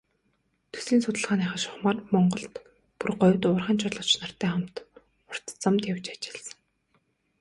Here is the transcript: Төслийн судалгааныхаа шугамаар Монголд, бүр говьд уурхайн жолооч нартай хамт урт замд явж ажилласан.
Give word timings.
Төслийн 0.71 1.01
судалгааныхаа 1.03 1.59
шугамаар 1.61 1.99
Монголд, 2.13 2.53
бүр 2.97 3.11
говьд 3.21 3.43
уурхайн 3.47 3.79
жолооч 3.81 4.11
нартай 4.21 4.49
хамт 4.51 4.75
урт 5.31 5.45
замд 5.61 5.81
явж 5.93 6.05
ажилласан. 6.13 6.59